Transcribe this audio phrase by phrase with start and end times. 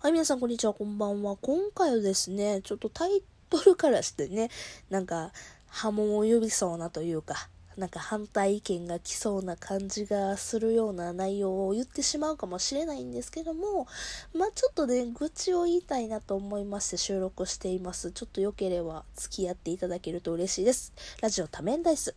[0.00, 1.36] はい、皆さん、こんにちは、こんばんは。
[1.42, 4.48] 今回はですね、ちょっとタイトルからしてね、
[4.90, 5.32] なんか、
[5.66, 13.88] 波紋を呼びそうなというか、なんか反対意見が来そうな感じがするような内容を言ってしまうかもしれないんですけども、
[14.32, 18.12] まあちょっとね、愚痴を言いたいなと思いまして収録しています。
[18.12, 20.92] ちょっと良ければ付き合っていただけると嬉しいです。
[21.20, 22.14] ラジオ多面ダイス。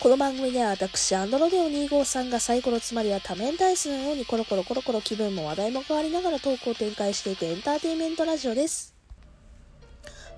[0.00, 8.94] この番組では私、アンドロデオ253がサイコロつまりは多面ダイスのようにコロコロコロコロ気分も話題も変わりながらトークを展開していくエンターテインメントラジオです。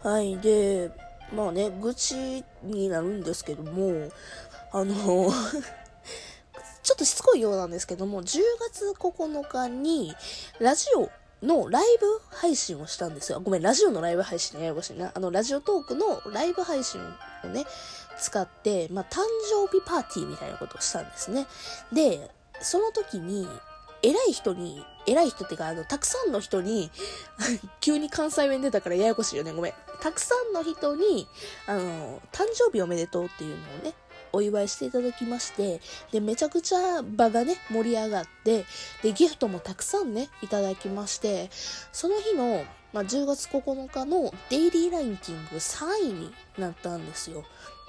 [0.02, 0.37] はい。
[0.38, 0.91] で、
[1.33, 4.10] まあね、愚痴になるんですけども、
[4.73, 4.95] あの
[6.83, 8.41] ちょっとしつこいようなんですけども、10
[8.71, 10.15] 月9日に
[10.59, 11.09] ラジオ
[11.45, 13.41] のライブ配信をしたんですよ。
[13.41, 15.10] ごめん、ラジオのライブ配信ね、ややこしいな。
[15.15, 17.01] あの、ラジオトークのライブ配信
[17.45, 17.65] をね、
[18.23, 19.19] 使って、まあ、誕
[19.51, 21.47] 生日パーティーみたいなことをしたんですね。
[21.93, 22.30] で、
[22.61, 23.49] その時に、
[24.03, 26.91] 偉い人に、偉い人っていうか、あの、たくさんの人に
[27.80, 29.75] 急に関西弁出たからややこしいよね、ごめん。
[30.01, 31.29] たくさんの人に、
[31.66, 33.95] あの、誕生日おめでとうっていうのをね、
[34.33, 35.80] お祝いしていただきまして、
[36.11, 38.65] で、めちゃくちゃ場がね、盛り上がって、
[39.02, 41.51] で、ギフトもたくさんね、いただきまして、
[41.93, 47.45] その日の、まあ、10月9日のデイリーランキング3位になったんですよ。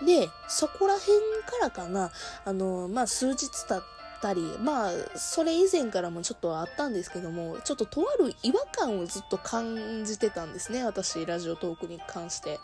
[0.05, 2.11] で、そこら辺からかな、
[2.45, 3.83] あの、まあ、数日経っ
[4.21, 12.59] たり、まあ、それ以前からもちょっとあったんですけども、ちょっととある違和感をずっと感じてたんですね、私、ラジオトークに関して。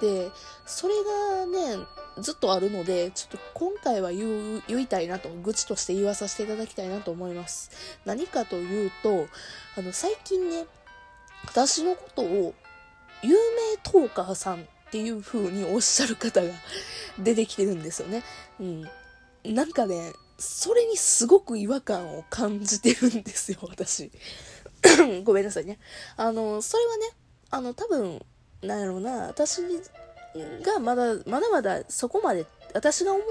[0.00, 0.30] で、
[0.64, 1.84] それがね、
[2.18, 7.70] ずっとあるので、ちょっと今回は言う、言いたいなと、愚痴として言わさせていただきたいなと思います。
[8.04, 9.26] 何かというと、
[9.76, 10.66] あの、最近ね、
[11.46, 12.54] 私のことを、
[13.22, 13.34] 有
[13.72, 16.48] 名トーカーさんっていう風におっしゃる方が
[17.16, 18.24] 出てきてるんですよね。
[18.58, 18.90] うん。
[19.44, 24.10] なんかね、それにすごく違和感を感じてるんですよ、私。
[25.22, 25.78] ごめんなさいね。
[26.16, 27.10] あの、それはね、
[27.50, 28.20] あの、多分、
[28.62, 29.62] なんやろうな、私
[30.62, 33.24] がまだ、まだまだそこまで、私が思い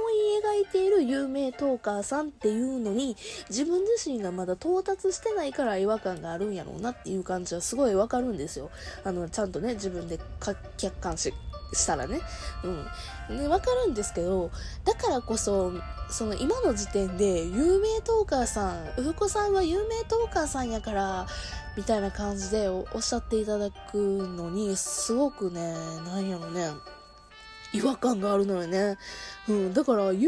[0.43, 3.17] 描いている有名トーカーさんっていうのに、
[3.49, 8.69] 自分自身がまだ到達してないから違和感があるんやろうなっていう感じはすごいわかるんですよ。
[9.03, 10.19] あの、ちゃんとね、自分で
[10.77, 11.33] 客観視
[11.73, 12.21] したらね。
[13.29, 13.37] うん。
[13.37, 14.51] ね、わかるんですけど、
[14.85, 15.73] だからこそ、
[16.09, 21.27] その今の時点で、有名トーカーさん、うふこさんは有名トーカーさんやから、
[21.77, 25.73] みたいな感じでおっしゃっていただくのに、すごくね、
[26.05, 26.69] なんやろね、
[27.73, 28.97] 違和感があるのよね。
[29.47, 29.73] うん。
[29.73, 30.27] だから、有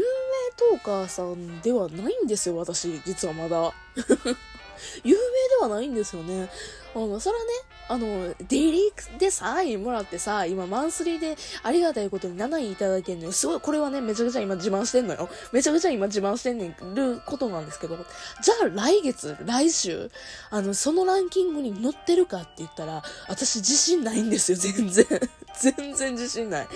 [0.76, 3.72] トーカーさんではないんですよ、私、実はまだ。
[5.04, 6.48] 有名ではないんですよね。
[6.94, 7.50] あの、それはね、
[7.88, 13.32] あの、デイリーで3位もらってさ、今マンスリーでありがたいことに7位いただいてんのよ。
[13.32, 15.28] すごい、これはね、めちゃくちゃ今自慢してんのよ。
[15.52, 17.96] めちゃくちゃ今自慢してんねることなんですけど、
[18.42, 20.10] じゃあ来月、来週、
[20.50, 25.06] あの、そのランキングに載ってるかって言ったら、私自信ないんですよ、全然。
[25.60, 26.68] 全然自信ない。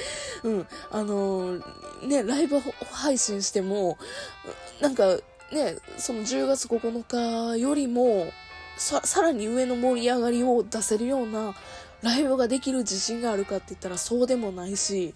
[0.43, 0.67] うん。
[0.91, 1.59] あの
[2.03, 2.61] ね、ライブ
[2.91, 3.99] 配信しても、
[4.81, 5.19] なんか、
[5.53, 8.33] ね、その10月9日よりも、
[8.77, 11.55] さ、さらに上の盛り上がりを出せるような
[12.03, 15.15] ライブができる自信があるかって言ったらそうでもないし、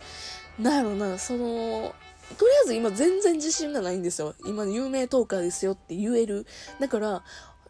[0.59, 1.95] なんやろな、その、
[2.39, 4.35] とりあえず今全然自信がないんですよ。
[4.47, 6.47] 今有名トーカーですよって言える。
[6.79, 7.23] だから、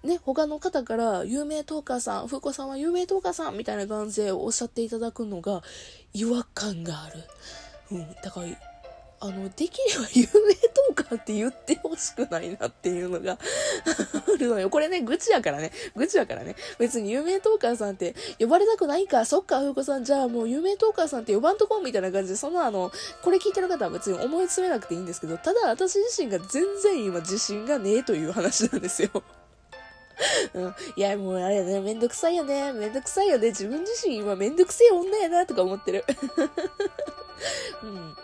[0.02, 5.62] ね、他の方から有名トーカーさん、風子さんは有名トーカーさんみたいな感じでおっしゃっていただくのが
[6.14, 7.24] 違和感がある。
[7.92, 8.14] うん。
[8.22, 8.46] だから、
[9.22, 14.70] あの、できれば有名トーカーって言ってほしくないなっていうのが あるのよ。
[14.70, 15.72] これね、愚痴やからね。
[15.94, 16.56] 愚痴やからね。
[16.78, 19.26] 別に有名トーカーさんって呼ばれたくないか。
[19.26, 20.04] そっか、ふうこさん。
[20.04, 22.90] じゃあもう有名トーカーさんって呼ばんとこうみたいな感じで、そのあの、
[23.22, 29.10] これ聞いてる方は別に思い詰めなくていいんですけど、ただ私自身が全然今自信がねえという話なんですよ。
[30.54, 30.74] うん。
[30.96, 32.72] いや、もうあれやね、めんどくさいよね。
[32.72, 33.48] めんどくさいよね。
[33.48, 36.04] 自分自身今めんどくせえ女やな、とか思ってる。
[37.82, 38.16] うん。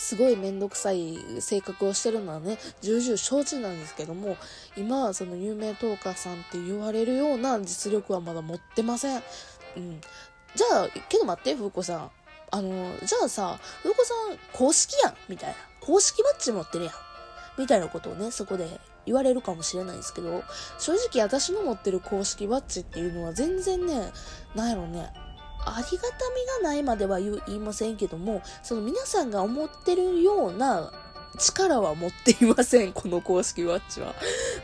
[0.00, 4.36] すごいめんどくさい性格をしてるのはね、重々承知なんですけども、
[4.76, 9.22] 今はその有名トーカーさんって言われるような実力はまだ持ってません。
[9.76, 10.00] うん。
[10.54, 12.10] じゃあ、けど待って、ふうこさん。
[12.50, 15.56] あの、じゃあさ、ふうこさん公式やんみたいな。
[15.80, 16.94] 公式バッジ持ってるやん。
[17.58, 20.42] みたいなことをね、そこで言われるかもしれないんですけど、
[20.78, 24.12] 正直私の持ってる公式バッジっていうのは全然ね、
[24.54, 25.12] なんやろね、
[25.64, 30.92] ありがたみがないまでは言いませんけども、その皆さんが思ってるような
[31.38, 34.14] 力は持っていません、この公式バッジは。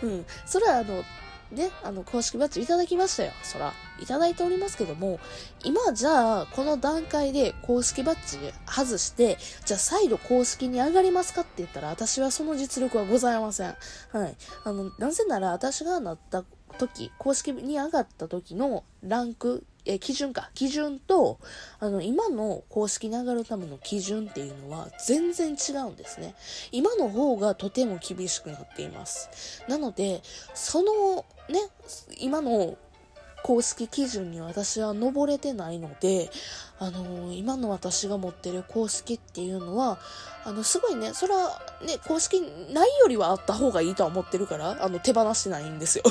[0.03, 0.27] うん。
[0.45, 1.05] それはあの、
[1.53, 3.33] ね、あの、公式バッジいただきましたよ。
[3.43, 3.73] そら。
[4.01, 5.21] いただいておりますけども、
[5.65, 13.77] 今じゃあ、この段階で公式バッジ外して、じゃあ再度公式に上がりますかって言ったら、私はその実力はございません。
[14.13, 14.37] はい。
[14.65, 16.45] あの、なぜなら私がなった
[16.79, 20.51] 時、公式に上がった時のランク、え、基準か。
[20.55, 21.39] 基準と、
[21.79, 26.35] あの、今の公式に上がるための基準っていうのは全然違うんですね。
[26.73, 29.63] 今の方がとても厳しくなっています。
[29.69, 30.23] なので、
[30.55, 31.61] その、ね、
[32.19, 32.77] 今の
[33.47, 36.31] 公式基準に私は登れてないので、
[36.81, 40.01] あのー、今の私が持ってる公式っていうのは、
[40.45, 42.41] あの、すごいね、それはね、公式
[42.73, 46.05] ないよりはあった方がいいとは思ってるから、あの、手放してないんですよ。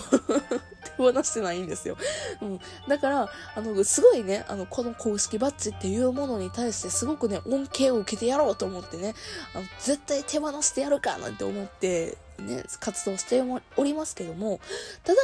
[0.98, 1.98] 手放してないんですよ。
[2.42, 2.60] うん。
[2.88, 9.14] だから、あの、すごいね、あの、この公式バッジっていうものに対してすごくね、恩恵を受けてやろうと思ってね、
[9.54, 13.42] あの、絶対手放してやるかなんて思って、ね、活動して
[13.78, 14.60] おりますけども、
[15.04, 15.20] ただ、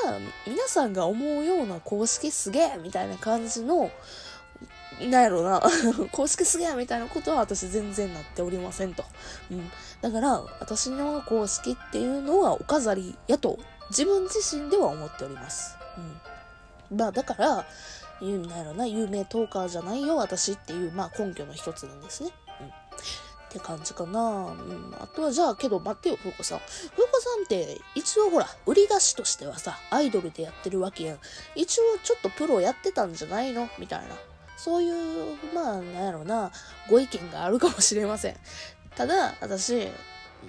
[0.48, 3.92] 皆さんが思うような公式すげえみたいな感じの、
[5.02, 5.62] なんやろな、
[6.12, 9.04] 公式すげえみたいなことは私全然なっておりませんと。
[9.50, 9.72] うん。
[10.02, 13.60] だから、私の公式っていうのはお飾りやと、
[13.92, 15.78] 自分自身では思っております。
[16.90, 16.98] うん。
[16.98, 17.66] まあ、だから、
[18.22, 22.30] 言うんやろうな、有名トーカーじゃないよ、私っていう、まあ根拠の一つなんですね。
[22.62, 22.68] うん。
[22.68, 22.72] っ
[23.50, 24.20] て感じかな。
[24.20, 24.96] うん。
[25.00, 26.60] あとは、じゃあ、けど待ってよ、ふうこさん。
[26.60, 31.20] ふうこさんって、一応ほら、売り出しとしてはさ、アイドルでやってるわけやん。
[31.56, 33.70] 一応、ちょっとプロやってたんじゃないの？
[33.78, 34.16] みたいな。
[34.56, 36.52] そういう、まあ、なんやろな、
[36.90, 38.38] ご意見があるかもしれません。
[38.96, 39.88] ただ、私、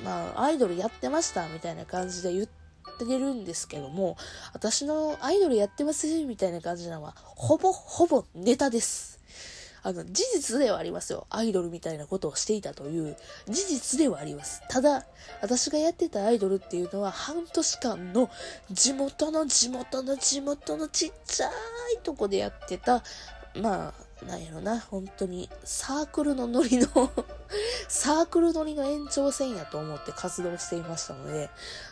[0.05, 2.62] まあ、アイドルやってました、みたいな感じで言って
[3.05, 4.17] るんですけども、
[4.53, 9.21] 私のアイドルやってます、みたいな感じなのは、ほぼ、ほぼネタです。
[9.85, 11.27] あの、事実ではありますよ。
[11.29, 13.17] アイドルみたいなことをしていたという
[13.49, 14.63] 事実ではあります。
[14.69, 15.05] ただ、
[15.41, 18.31] 私がやってたアイドルっていうのは半年間の
[18.71, 21.51] 地元の地元の地元のちっちゃい
[22.05, 23.03] とこでやってた、
[23.57, 23.95] まあ、
[24.27, 26.89] なんやろな、本当に、サークルのノリの
[27.89, 31.51] サークルノリの延長線やと思って活動していましたので、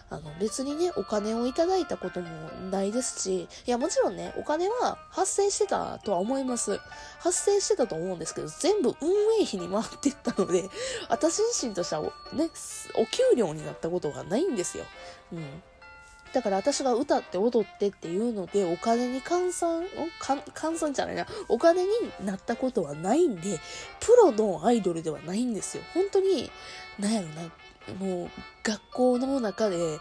[0.08, 2.28] あの、別にね、お金をいただいたことも
[2.70, 6.80] ないですし、いや、もちろんね、お金は発生してたとは思います。
[7.18, 9.08] 発生してたと思うんですけど、全部運
[9.40, 10.68] 営費に回ってったので、
[11.08, 12.50] 私自身としては、ね、
[12.96, 14.84] お給料になったことがないんですよ。
[15.32, 15.62] うん。
[16.32, 19.84] だから私が歌って踊ってっていうので、お金に換算、
[20.54, 21.90] 換算じゃないな、お金に
[22.24, 23.58] なったことはないんで、
[24.00, 25.82] プロのアイドルではないんですよ。
[25.94, 26.50] 本当に、
[26.98, 27.42] なんやろな、
[27.98, 28.30] もう、
[28.62, 29.98] 学校の中で、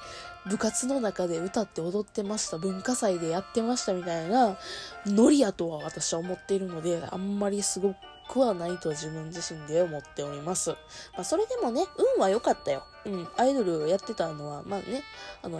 [0.47, 4.57] 部活の中で歌って踊ってました、文化祭でやってましたみたいな、
[5.05, 7.95] ノリやとは私は思っているので、あんまりすご
[8.29, 10.69] くはないと自分自身で思っております。
[10.69, 11.85] まあ、それでもね、
[12.15, 12.83] 運は良かったよ。
[13.05, 15.03] うん、アイドルやってたのは、まあね、
[15.41, 15.59] あの、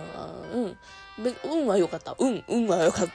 [0.54, 0.78] うん、
[1.44, 2.16] 運は良かった。
[2.18, 3.08] うん、運は良かっ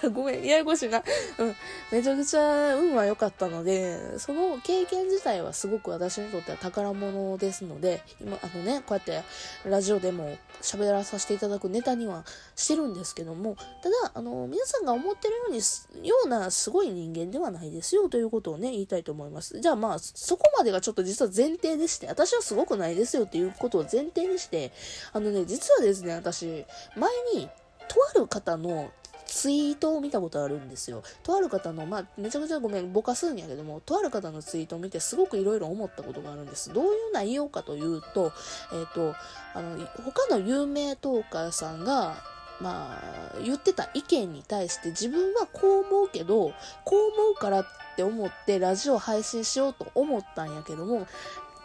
[0.00, 0.10] た。
[0.10, 1.02] ごめん、ややこしいな。
[1.38, 1.54] うん、
[1.90, 9.22] めちゃくちゃ運は良かったので、その経験自体はすごく私にとっては宝物ですので、今、あのね、こうやって
[9.68, 12.24] ラジオでも喋らさせていただくネタには
[12.54, 15.58] してるんですけども、ただ、あの、皆さんが思ってるように、
[16.06, 19.58] ようなすごい人間ではないですよということをね、言いたいと思います。
[19.60, 24.72] じゃあまあ、そこまでがちょっと実は前提でして、私はすごくないですよっていうことを前提にして、
[25.12, 26.64] あのね、実はですね、私、
[26.96, 27.48] 前に、
[27.88, 28.90] とある方の
[29.28, 31.02] ツイートを見たことあるんですよ。
[31.22, 36.72] とある方の、まあ、めちゃくちゃごめん、ぼかすんやけども、とある方のツイートを見てすごくいろいろ思ったことがあるんです。
[36.72, 38.32] どういう内容かというと、
[38.72, 39.14] えっ、ー、と、
[39.54, 42.16] あの、他の有名トーカーさんが、
[42.60, 42.98] ま
[43.34, 46.52] あ、言ってた意見に対して自分はこう思うけど、
[46.84, 47.66] こう思うからっ
[47.96, 51.06] て思ってラジオ配信しようと思ったんやけども、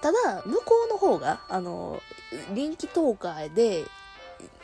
[0.03, 2.01] ただ、向こうの方が、あの、
[2.51, 3.85] 人気トーカーで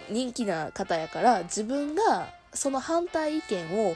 [0.09, 3.95] 人気な方やから、自分がその反対意見を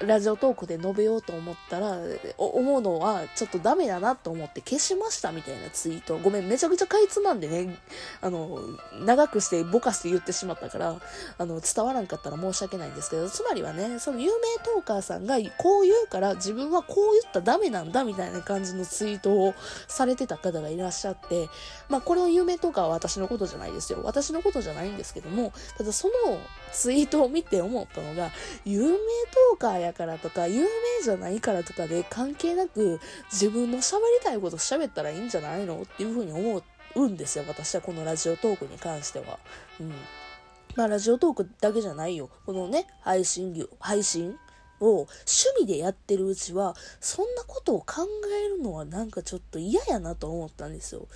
[0.00, 1.98] ラジオトークで述べようと思ったら、
[2.36, 6.18] 思うのはちょっとダメだなと思って消しましたみたいなツイート。
[6.18, 7.78] ごめん、めちゃくちゃかいつまんでね、
[8.20, 8.60] あの、
[9.04, 11.00] 長くしてぼかして言ってしまったから、
[11.38, 19.54] あの、伝わらんかったら申し訳ないんですけど、つまりはね、その有名トーカーさんがこう言うから自分はこう言ったらダメなんだみたいな感じのツイートを
[19.86, 21.48] されてた方がいらっしゃって、
[21.88, 24.00] まあこれを有名トーカーは私のことじゃないですよ。
[24.02, 26.38] 私のことじゃないんですけども、ただその
[26.72, 28.30] ツイートを見て思ったのが、
[28.64, 28.98] 有名
[29.34, 30.68] トーカーやからとか、有名
[31.02, 33.00] じゃないからとかで関係なく、
[33.32, 36.62] 自分の喋りたいこと喋ったらいいんじゃないのっていうふうに思
[36.94, 37.44] うんですよ。
[37.48, 39.38] 私はこのラジオトークに関しては。
[39.80, 39.92] うん。
[40.76, 42.30] まあ、ラジオトークだけじゃないよ。
[42.46, 44.38] このね、配信業、配信
[44.80, 45.08] を趣
[45.60, 48.06] 味でやってるうちは、そんなことを考
[48.44, 51.06] えるのはなんかちょっと嫌やなと思ったんですよ。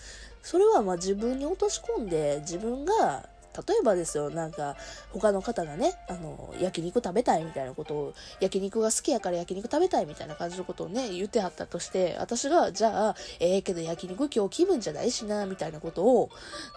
[0.43, 3.29] それはまあ自分に落とし込んで、自分が
[3.67, 4.77] 例えばですよ、なんか、
[5.13, 16.31] 他の方がね、あの、焼肉食べたいみたいなことを、焼肉が好きやから焼肉食べたいみたいな感じのことをね、言ってはったとして、私が、じゃあ、ええー、けど焼肉今日気分じゃないしな、みたいなことを、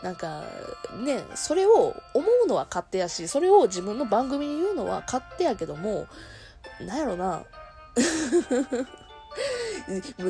[0.04, 0.44] なんか、
[1.06, 6.08] ね、それを思うのは勝手やし、それを自分の番組に言うのは勝手やけども、
[6.80, 7.46] なんやろな、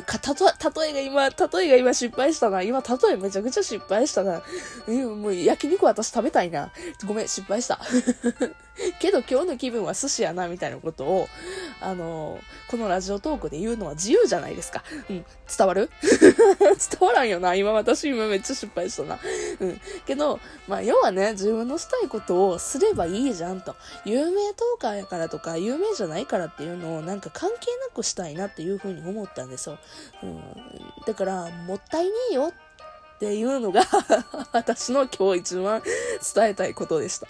[0.06, 0.46] か、たと、
[0.80, 2.62] 例えが今、例えが今失敗したな。
[2.62, 4.42] 今、例えめちゃくちゃ失敗したな。
[4.86, 6.70] もう焼肉私食べたいな。
[7.06, 7.80] ごめん、失敗した。
[9.00, 11.28] けど今日の気分は寿司やな、みたいなことを、
[11.82, 14.82] あのこのラジオトークで言うのは自由じゃないですか。
[15.10, 15.24] うん、
[15.56, 15.90] 伝わる？
[16.00, 17.54] 伝わらんよな。
[17.54, 19.18] 今私今めっちゃ失敗したな。
[19.60, 19.80] うん。
[20.06, 23.74] けど、まあ要はね、自分のしたいことをすればいいじゃんと。
[24.04, 29.78] 有名トーカーやからとか、有名じゃないからっていうのをなんか関係なくしたいなっていうふうに思ったんですよ。
[30.22, 30.42] うん。
[31.06, 33.82] だから、もったいねえよっていうのが
[34.50, 35.80] 私の今日一番
[36.34, 37.28] 伝えたいことでした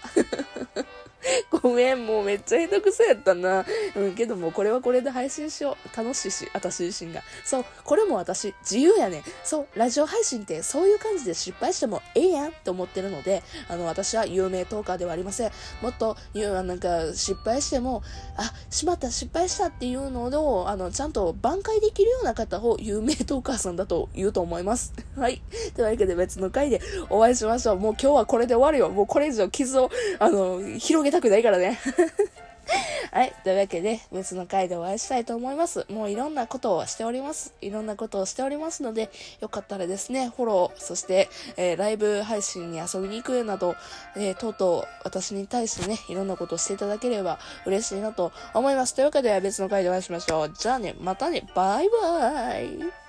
[1.50, 3.64] ごめん、もうめっちゃひどくそやったな。
[3.94, 5.96] うん、けどもうこれはこれで配信しよう。
[5.96, 7.22] 楽しいし、私自身が。
[7.44, 15.50] そう、これも私、自由やねそう、ラジオ配信ってそういう感じで失敗してもええやんって思ってるので、あの、私は有名トーカーではありません。
[15.80, 18.02] もっと、なんか、失敗しても、
[18.36, 24.92] あ、しまった、失敗したっていうのを、あの、ちゃんと挽回できるような方を有名トーカーさんだと言うと思います。
[25.16, 25.42] はい。
[25.74, 27.76] というわけで別の回でお会いしましょう。
[27.76, 28.90] もう今日はこれで終わるよ。
[28.90, 31.78] もうこれ以上傷を、あの、広げたくないからね。
[33.12, 33.34] はい。
[33.44, 35.84] というわけで、別の回でお会いしたいと思います。
[35.90, 37.52] もういろんなことをしております。
[37.60, 43.76] いろんなことをしておりますので、よかったらですね、フォロー、そして、えー、ライブ配信に遊びに行くなど、
[44.16, 48.94] えー、とうとう私に対してね、いろんなことをしていただければ嬉しいなと思います。
[48.94, 50.52] というわけで、別の回でお会いしましょう。
[50.56, 53.01] じゃあね、またね、バイバーイ